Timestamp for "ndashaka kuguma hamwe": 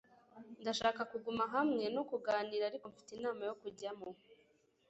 0.61-1.83